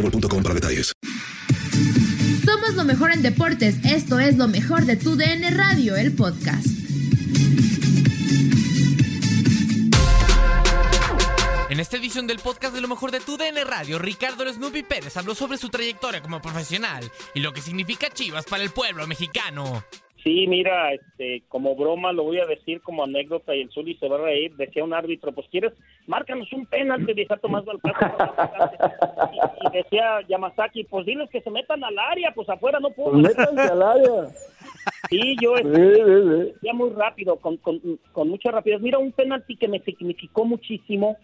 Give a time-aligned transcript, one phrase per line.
[0.00, 0.92] boostmobile.com para detalles.
[2.44, 3.76] Somos lo mejor en deportes.
[3.84, 6.66] Esto es lo mejor de tu DN Radio, el podcast.
[11.68, 15.16] En esta edición del podcast de lo mejor de tu DN Radio, Ricardo Snoopy Pérez
[15.16, 19.84] habló sobre su trayectoria como profesional y lo que significa Chivas para el pueblo mexicano.
[20.22, 24.08] Sí, mira, este, como broma lo voy a decir como anécdota y el Zuli se
[24.08, 24.54] va a reír.
[24.56, 25.72] Decía un árbitro, pues quieres,
[26.06, 27.98] márcanos un penalti, decía Tomás Valpato.
[29.32, 33.12] y, y decía Yamazaki, pues diles que se metan al área, pues afuera no puedo.
[33.12, 34.28] Métanse al área.
[35.08, 36.54] Sí, yo este, sí, sí.
[36.62, 37.80] ya muy rápido, con, con,
[38.12, 38.80] con mucha rapidez.
[38.80, 41.16] Mira, un penalti que me significó muchísimo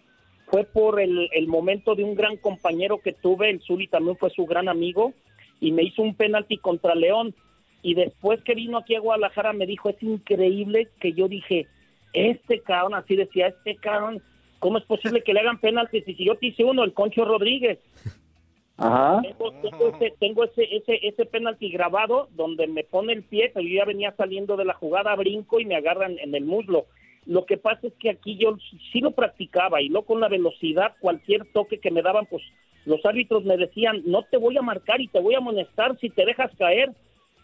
[0.49, 4.29] fue por el, el momento de un gran compañero que tuve, el Zuli también fue
[4.29, 5.13] su gran amigo,
[5.59, 7.35] y me hizo un penalti contra León.
[7.81, 11.67] Y después que vino aquí a Guadalajara me dijo, es increíble que yo dije,
[12.13, 14.21] este cabrón, así decía, este cabrón,
[14.59, 16.07] ¿cómo es posible que le hagan penaltis?
[16.07, 17.79] Y si yo te hice uno, el Concho Rodríguez.
[18.77, 19.21] Ajá.
[19.23, 23.67] Tengo, tengo ese, tengo ese, ese, ese penalti grabado donde me pone el pie, pero
[23.67, 26.85] yo ya venía saliendo de la jugada, brinco y me agarran en el muslo.
[27.25, 28.55] Lo que pasa es que aquí yo
[28.91, 32.41] sí lo practicaba y luego con la velocidad, cualquier toque que me daban, pues
[32.85, 36.09] los árbitros me decían, no te voy a marcar y te voy a amonestar si
[36.09, 36.91] te dejas caer.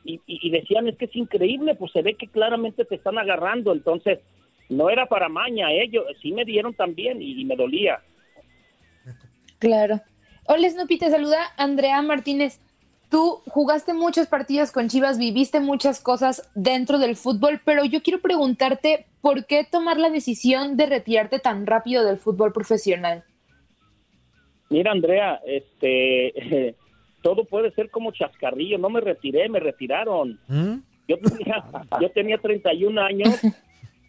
[0.06, 3.72] Y, y- decían, es que es increíble, pues se ve que claramente te están agarrando.
[3.72, 4.20] Entonces,
[4.70, 8.02] no era para maña, ellos sí me dieron también y- y me dolía.
[9.60, 10.02] Claro.
[10.46, 12.60] Hola Snoopy, te saluda Andrea Martínez.
[13.10, 18.20] Tú jugaste muchos partidos con Chivas, viviste muchas cosas dentro del fútbol, pero yo quiero
[18.20, 23.24] preguntarte por qué tomar la decisión de retirarte tan rápido del fútbol profesional.
[24.70, 26.76] Mira, Andrea, este,
[27.24, 28.78] todo puede ser como chascarrillo.
[28.78, 30.40] No me retiré, me retiraron.
[31.08, 31.64] Yo tenía,
[32.00, 33.42] yo tenía 31 años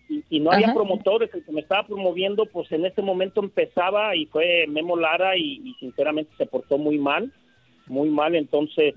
[0.08, 0.74] y, y no había Ajá.
[0.74, 1.32] promotores.
[1.32, 5.62] El que me estaba promoviendo, pues en ese momento empezaba y fue Memo Lara y,
[5.64, 7.32] y sinceramente se portó muy mal,
[7.86, 8.34] muy mal.
[8.34, 8.94] Entonces,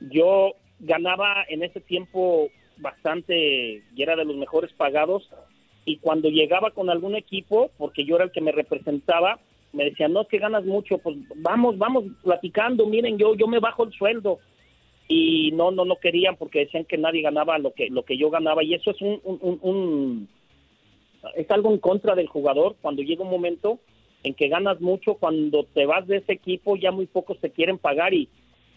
[0.00, 5.28] yo ganaba en ese tiempo bastante y era de los mejores pagados.
[5.84, 9.40] Y cuando llegaba con algún equipo, porque yo era el que me representaba,
[9.72, 13.58] me decían, no, es que ganas mucho, pues vamos, vamos platicando, miren, yo, yo me
[13.58, 14.38] bajo el sueldo.
[15.10, 18.28] Y no, no, no querían porque decían que nadie ganaba lo que, lo que yo
[18.28, 18.62] ganaba.
[18.62, 20.28] Y eso es un, un, un- un-
[21.34, 23.78] es algo en contra del jugador cuando llega un momento
[24.22, 27.78] en que ganas mucho, cuando te vas de ese equipo ya muy pocos te quieren
[27.78, 28.28] pagar y,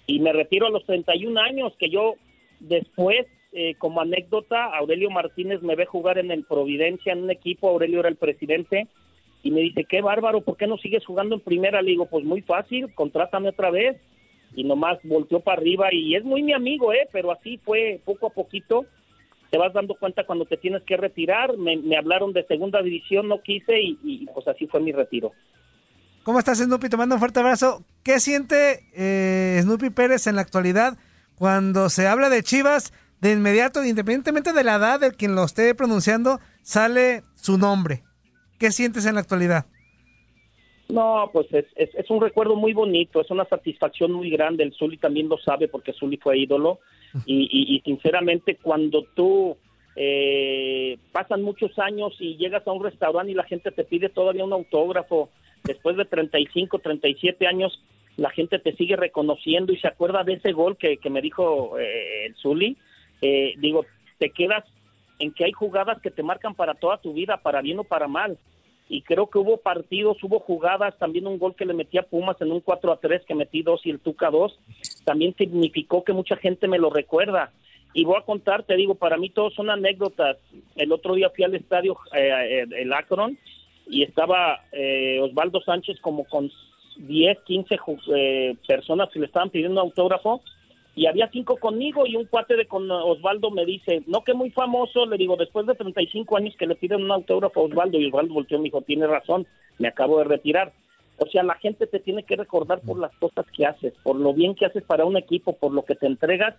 [0.07, 2.15] y me retiro a los 31 años, que yo
[2.59, 7.67] después, eh, como anécdota, Aurelio Martínez me ve jugar en el Providencia en un equipo,
[7.69, 8.87] Aurelio era el presidente,
[9.43, 11.81] y me dice, qué bárbaro, ¿por qué no sigues jugando en primera?
[11.81, 13.97] Le digo, pues muy fácil, contrátame otra vez,
[14.55, 17.07] y nomás volteó para arriba, y es muy mi amigo, ¿eh?
[17.11, 18.85] Pero así fue poco a poquito,
[19.49, 23.41] te vas dando cuenta cuando te tienes que retirar, me, hablaron de segunda división, no
[23.41, 25.31] quise, y, y pues así fue mi retiro.
[26.23, 26.87] ¿Cómo estás, Snoopy?
[26.87, 27.83] Te mando un fuerte abrazo.
[28.03, 30.97] ¿Qué siente eh, Snoopy Pérez en la actualidad
[31.35, 32.93] cuando se habla de Chivas?
[33.21, 38.03] De inmediato, independientemente de la edad de quien lo esté pronunciando, sale su nombre.
[38.61, 39.65] ¿Qué sientes en la actualidad?
[40.87, 44.63] No, pues es, es, es, un recuerdo muy bonito, es una satisfacción muy grande.
[44.63, 46.79] El Zuli también lo sabe porque Zuli fue ídolo.
[47.25, 49.57] Y, sinceramente, cuando tú
[49.95, 54.45] eh, pasan muchos años y llegas a un restaurante y la gente te pide todavía
[54.45, 55.31] un autógrafo,
[55.63, 57.81] después de 35, 37 años,
[58.15, 61.79] la gente te sigue reconociendo y se acuerda de ese gol que, que me dijo
[61.79, 62.77] eh, el Zuli.
[63.23, 63.87] Eh, digo,
[64.19, 64.65] te quedas
[65.21, 68.07] en que hay jugadas que te marcan para toda tu vida, para bien o para
[68.07, 68.37] mal
[68.91, 72.35] y creo que hubo partidos, hubo jugadas, también un gol que le metí a Pumas
[72.41, 74.59] en un 4 a 3 que metí dos y el Tuca 2,
[75.05, 77.53] también significó que mucha gente me lo recuerda.
[77.93, 80.35] Y voy a contar, te digo, para mí todos son anécdotas.
[80.75, 83.37] El otro día fui al estadio, eh, el Akron,
[83.87, 86.51] y estaba eh, Osvaldo Sánchez como con
[86.97, 87.79] 10, 15
[88.13, 90.41] eh, personas que le estaban pidiendo autógrafo
[90.95, 94.51] y había cinco conmigo y un cuate de con Osvaldo me dice, no que muy
[94.51, 98.07] famoso, le digo, después de 35 años que le piden un autógrafo a Osvaldo y
[98.07, 99.47] Osvaldo volteó y me dijo, tiene razón,
[99.79, 100.73] me acabo de retirar.
[101.17, 104.33] O sea, la gente te tiene que recordar por las cosas que haces, por lo
[104.33, 106.55] bien que haces para un equipo, por lo que te entregas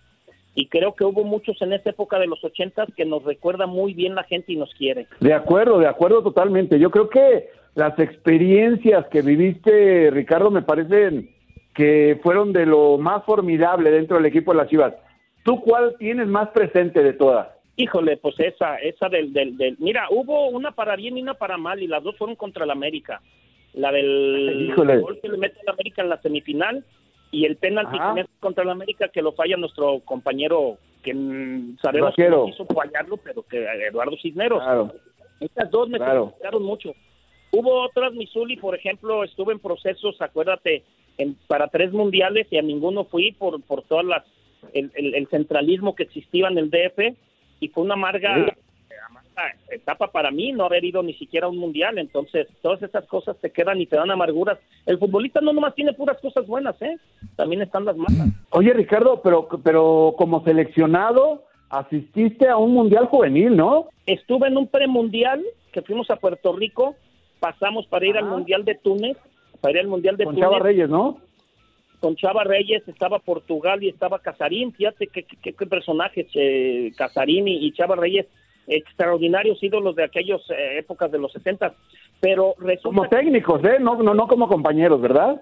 [0.55, 3.93] y creo que hubo muchos en esa época de los ochentas que nos recuerda muy
[3.93, 5.07] bien la gente y nos quiere.
[5.19, 6.79] De acuerdo, de acuerdo totalmente.
[6.79, 11.32] Yo creo que las experiencias que viviste, Ricardo, me parecen
[11.73, 14.93] que fueron de lo más formidable dentro del equipo de las Chivas.
[15.43, 17.47] ¿Tú cuál tienes más presente de todas?
[17.75, 21.57] Híjole, pues esa, esa del, del, del, mira, hubo una para bien y una para
[21.57, 23.21] mal y las dos fueron contra el América.
[23.73, 24.99] La del Híjole.
[24.99, 26.85] gol que le mete al América en la semifinal
[27.31, 28.09] y el penalti Ajá.
[28.09, 31.11] que mete contra el América que lo falla nuestro compañero que
[31.81, 32.15] sabemos Vaquero.
[32.15, 34.61] que no quiso fallarlo, pero que Eduardo Cisneros.
[34.63, 34.91] Claro.
[35.39, 36.31] Estas dos me Claro.
[36.61, 36.93] mucho.
[37.51, 40.83] Hubo otras, Missouri, por ejemplo, estuve en procesos, acuérdate,
[41.17, 44.23] en- para tres mundiales y a ninguno fui por, por todas las
[44.73, 47.15] el, el- el centralismo que existía en el DF
[47.59, 51.57] y fue una amarga, amarga etapa para mí no haber ido ni siquiera a un
[51.57, 51.97] mundial.
[51.97, 54.57] Entonces, todas esas cosas te quedan y te dan amarguras.
[54.85, 56.97] El futbolista no nomás tiene puras cosas buenas, ¿eh?
[57.35, 58.29] También están las malas.
[58.51, 63.87] Oye, Ricardo, pero, pero como seleccionado asististe a un mundial juvenil, ¿no?
[64.05, 66.95] Estuve en un premundial que fuimos a Puerto Rico,
[67.39, 69.17] pasamos para ir al mundial de Túnez,
[69.63, 70.49] para ir al mundial de Con Túnez.
[70.49, 71.17] Chava Reyes, ¿no?
[72.01, 77.47] con Chava Reyes, estaba Portugal y estaba Casarín, fíjate qué, qué, qué personajes, eh, Casarín
[77.47, 78.25] y, y Chava Reyes,
[78.67, 81.73] extraordinarios ídolos de aquellas eh, épocas de los 60,
[82.19, 83.77] pero resulta Como técnicos, ¿eh?
[83.79, 85.41] No, no, no como compañeros, ¿verdad?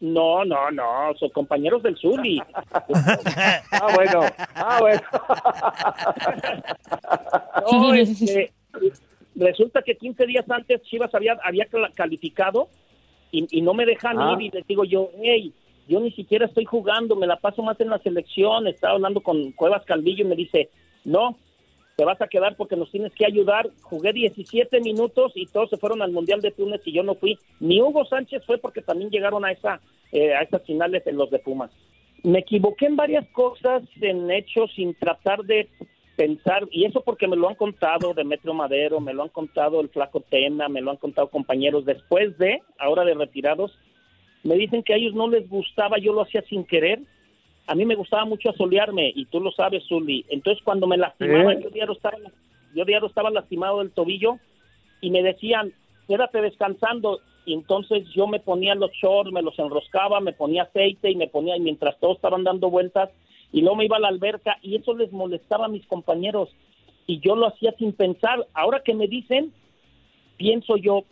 [0.00, 2.42] No, no, no, son compañeros del Zuli.
[2.74, 4.22] ah, bueno,
[4.56, 5.00] ah, bueno.
[7.70, 8.52] No, este,
[9.36, 12.70] resulta que 15 días antes Chivas había, había calificado
[13.30, 14.34] y, y no me dejan Ah.
[14.38, 15.52] ir y les digo yo, hey,
[15.88, 19.52] yo ni siquiera estoy jugando, me la paso más en la selección, estaba hablando con
[19.52, 20.70] Cuevas Calvillo y me dice,
[21.04, 21.36] no,
[21.96, 23.68] te vas a quedar porque nos tienes que ayudar.
[23.82, 27.38] Jugué 17 minutos y todos se fueron al Mundial de Túnez y yo no fui.
[27.58, 29.80] Ni Hugo Sánchez fue porque también llegaron a, esa,
[30.12, 31.70] eh, a esas finales en los de Pumas.
[32.22, 35.68] Me equivoqué en varias cosas, en hechos, sin tratar de
[36.16, 39.88] pensar, y eso porque me lo han contado Demetrio Madero, me lo han contado el
[39.88, 43.72] Flaco Tena, me lo han contado compañeros después de, ahora de retirados,
[44.42, 47.00] me dicen que a ellos no les gustaba, yo lo hacía sin querer.
[47.66, 50.24] A mí me gustaba mucho asolearme, y tú lo sabes, Zuli.
[50.28, 51.60] Entonces, cuando me lastimaban, ¿Eh?
[51.62, 52.16] yo diario estaba,
[52.74, 54.38] yo diario estaba lastimado del tobillo,
[55.00, 55.72] y me decían,
[56.08, 57.20] quédate descansando.
[57.46, 61.28] Y entonces yo me ponía los shorts, me los enroscaba, me ponía aceite y me
[61.28, 63.10] ponía, y mientras todos estaban dando vueltas,
[63.52, 66.50] y luego me iba a la alberca, y eso les molestaba a mis compañeros.
[67.06, 68.46] Y yo lo hacía sin pensar.
[68.54, 69.52] Ahora que me dicen,
[70.36, 71.04] pienso yo,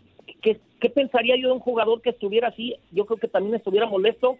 [0.42, 2.76] ¿qué, qué pensaría yo de un jugador que estuviera así?
[2.92, 4.36] Yo creo que también estuviera molesto.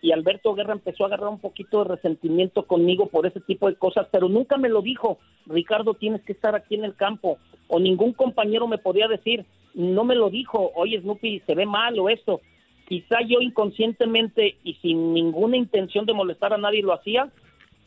[0.00, 3.76] Y Alberto Guerra empezó a agarrar un poquito de resentimiento conmigo por ese tipo de
[3.76, 7.38] cosas, pero nunca me lo dijo, Ricardo, tienes que estar aquí en el campo.
[7.68, 11.98] O ningún compañero me podía decir, no me lo dijo, oye Snoopy, se ve mal
[11.98, 12.40] o esto.
[12.88, 17.30] Quizá yo inconscientemente y sin ninguna intención de molestar a nadie lo hacía,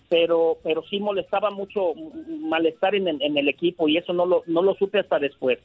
[0.09, 1.93] pero pero sí molestaba mucho
[2.41, 5.59] malestar en, el- en el equipo y eso no lo, no lo supe hasta después.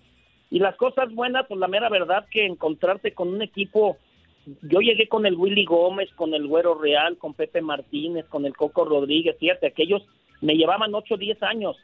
[0.51, 3.97] Y las cosas buenas, pues la mera verdad que encontrarte con un equipo,
[4.63, 8.55] yo llegué con el Willy Gómez, con el Güero Real, con Pepe Martínez, con el
[8.55, 10.03] Coco Rodríguez, fíjate, aquellos
[10.43, 11.77] me llevaban 8 o 10 años.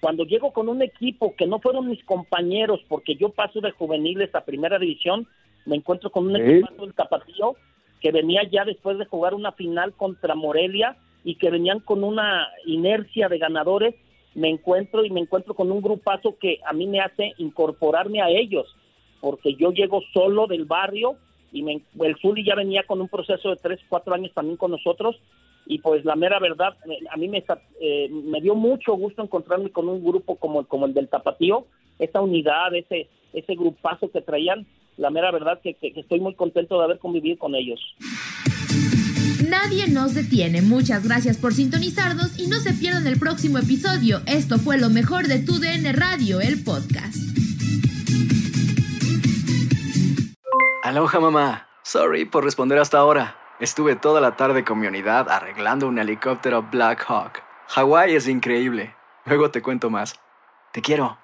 [0.00, 4.34] Cuando llego con un equipo que no fueron mis compañeros, porque yo paso de juveniles
[4.34, 5.26] a primera división,
[5.66, 7.56] me encuentro con un equipo del Tapatío
[8.00, 12.48] que venía ya después de jugar una final contra Morelia y que venían con una
[12.66, 13.94] inercia de ganadores,
[14.34, 18.28] me encuentro y me encuentro con un grupazo que a mí me hace incorporarme a
[18.28, 18.66] ellos,
[19.20, 21.16] porque yo llego solo del barrio
[21.50, 24.72] y me, el Zuli ya venía con un proceso de tres, cuatro años también con
[24.72, 25.16] nosotros
[25.66, 26.76] y pues la mera verdad,
[27.10, 27.42] a mí me,
[27.80, 31.64] eh, me dio mucho gusto encontrarme con un grupo como, como el del Tapatío,
[31.98, 36.78] esa unidad, ese, ese grupazo que traían la mera verdad que, que estoy muy contento
[36.78, 37.80] de haber convivido con ellos.
[39.48, 40.62] Nadie nos detiene.
[40.62, 44.20] Muchas gracias por sintonizarnos y no se pierdan el próximo episodio.
[44.26, 47.16] Esto fue lo mejor de tu DN Radio, el podcast.
[50.82, 51.68] Aloha mamá.
[51.82, 53.36] Sorry por responder hasta ahora.
[53.60, 57.42] Estuve toda la tarde con mi unidad arreglando un helicóptero Black Hawk.
[57.68, 58.94] Hawái es increíble.
[59.24, 60.20] Luego te cuento más.
[60.72, 61.23] Te quiero.